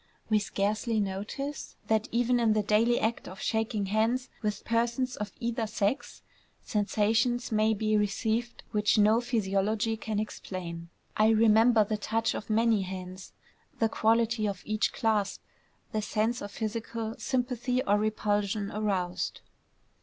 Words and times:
We 0.31 0.39
scarcely 0.39 0.99
notice 0.99 1.75
that 1.85 2.07
even 2.11 2.39
in 2.39 2.53
the 2.53 2.63
daily 2.63 2.99
act 2.99 3.27
of 3.27 3.39
shaking 3.39 3.85
hands 3.85 4.29
with 4.41 4.65
persons 4.65 5.15
of 5.17 5.31
either 5.39 5.67
sex, 5.67 6.23
sensations 6.63 7.51
may 7.51 7.75
be 7.75 7.95
received 7.95 8.63
which 8.71 8.97
no 8.97 9.21
physiology 9.21 9.95
can 9.97 10.17
explain. 10.19 10.89
I 11.15 11.27
remember 11.29 11.83
the 11.83 11.97
touch 11.97 12.33
of 12.33 12.49
many 12.49 12.81
hands, 12.81 13.33
the 13.77 13.89
quality 13.89 14.47
of 14.47 14.63
each 14.65 14.91
clasp, 14.91 15.43
the 15.91 16.01
sense 16.01 16.41
of 16.41 16.49
physical 16.49 17.13
sympathy 17.19 17.83
or 17.83 17.99
repulsion 17.99 18.71
aroused. 18.71 19.41